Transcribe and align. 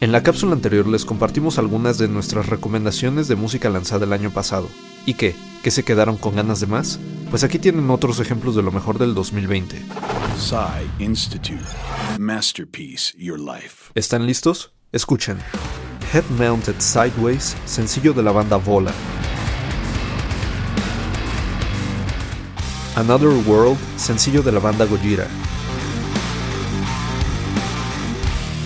En 0.00 0.12
la 0.12 0.22
cápsula 0.22 0.52
anterior 0.52 0.86
les 0.86 1.04
compartimos 1.04 1.58
algunas 1.58 1.98
de 1.98 2.06
nuestras 2.06 2.46
recomendaciones 2.46 3.26
de 3.26 3.34
música 3.34 3.68
lanzada 3.68 4.04
el 4.04 4.12
año 4.12 4.30
pasado. 4.30 4.68
¿Y 5.06 5.14
qué? 5.14 5.34
¿Que 5.64 5.72
se 5.72 5.84
quedaron 5.84 6.16
con 6.16 6.36
ganas 6.36 6.60
de 6.60 6.68
más? 6.68 7.00
Pues 7.30 7.42
aquí 7.42 7.58
tienen 7.58 7.90
otros 7.90 8.20
ejemplos 8.20 8.54
de 8.54 8.62
lo 8.62 8.70
mejor 8.70 8.98
del 8.98 9.12
2020. 9.12 9.82
Institute. 11.00 11.64
Masterpiece 12.16 13.12
Your 13.18 13.40
Life. 13.40 13.90
¿Están 13.96 14.24
listos? 14.24 14.72
Escuchen. 14.92 15.38
Head 16.12 16.24
Mounted 16.38 16.76
Sideways, 16.78 17.56
sencillo 17.64 18.12
de 18.12 18.22
la 18.22 18.30
banda 18.30 18.56
Vola. 18.56 18.92
Another 22.94 23.30
World, 23.48 23.76
sencillo 23.96 24.42
de 24.42 24.52
la 24.52 24.60
banda 24.60 24.84
Gojira. 24.84 25.26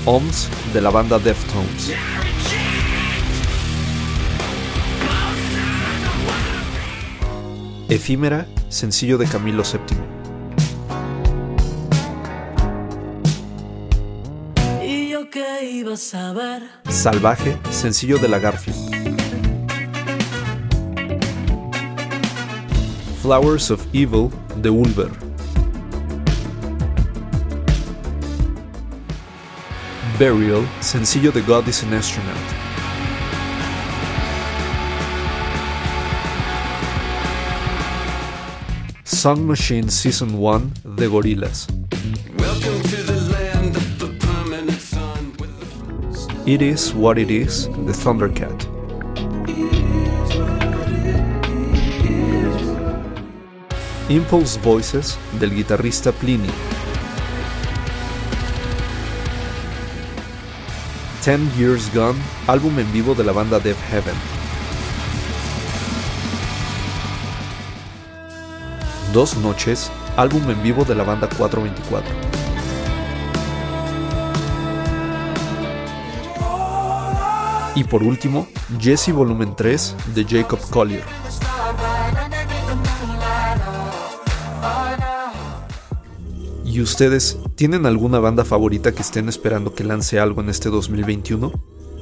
OMS 0.04 0.48
de 0.72 0.80
la 0.80 0.90
banda 0.90 1.18
Deftones. 1.18 1.92
Efímera, 7.88 8.46
sencillo 8.68 9.16
de 9.16 9.26
Camilo 9.26 9.62
VII. 9.62 10.12
Salvaje, 16.88 17.58
sencillo 17.70 18.18
de 18.18 18.28
la 18.28 18.38
Garfield. 18.40 18.92
Flowers 23.22 23.70
of 23.70 23.86
Evil 23.92 24.30
de 24.56 24.70
Ulver. 24.70 25.31
Burial, 30.18 30.68
sencillo 30.80 31.32
de 31.32 31.40
God 31.40 31.66
is 31.68 31.82
an 31.82 31.94
Astronaut. 31.94 32.36
Song 39.04 39.46
Machine 39.46 39.90
Season 39.90 40.34
1 40.38 40.72
de 40.96 41.06
Gorillas. 41.06 41.66
It 46.44 46.60
Is 46.60 46.92
What 46.92 47.18
It 47.18 47.30
Is 47.30 47.68
de 47.86 47.92
Thundercat. 47.92 48.68
Impulse 54.08 54.58
Voices 54.60 55.18
del 55.40 55.54
guitarrista 55.54 56.12
Pliny. 56.12 56.50
Ten 61.24 61.48
Years 61.56 61.88
Gone, 61.94 62.18
álbum 62.48 62.76
en 62.80 62.92
vivo 62.92 63.14
de 63.14 63.22
la 63.22 63.30
banda 63.30 63.60
Death 63.60 63.78
Heaven. 63.92 64.14
Dos 69.12 69.36
Noches, 69.36 69.88
álbum 70.16 70.50
en 70.50 70.60
vivo 70.64 70.84
de 70.84 70.96
la 70.96 71.04
banda 71.04 71.28
424. 71.28 72.12
Y 77.76 77.84
por 77.84 78.02
último, 78.02 78.48
Jesse 78.80 79.12
Volumen 79.12 79.54
3 79.54 79.94
de 80.16 80.24
Jacob 80.24 80.58
Collier. 80.70 81.04
¿Y 86.72 86.80
ustedes 86.80 87.36
tienen 87.54 87.84
alguna 87.84 88.18
banda 88.18 88.46
favorita 88.46 88.92
que 88.92 89.02
estén 89.02 89.28
esperando 89.28 89.74
que 89.74 89.84
lance 89.84 90.18
algo 90.18 90.40
en 90.40 90.48
este 90.48 90.70
2021? 90.70 91.52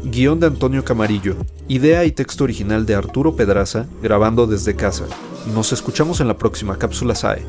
Guión 0.05 0.39
de 0.39 0.47
Antonio 0.47 0.85
Camarillo. 0.85 1.35
Idea 1.67 2.05
y 2.05 2.13
texto 2.13 2.45
original 2.45 2.87
de 2.87 2.95
Arturo 2.95 3.35
Pedraza, 3.35 3.89
grabando 4.01 4.47
desde 4.47 4.77
casa. 4.77 5.07
Nos 5.53 5.73
escuchamos 5.73 6.21
en 6.21 6.29
la 6.29 6.39
próxima 6.39 6.79
cápsula 6.79 7.17
SAE. 7.17 7.45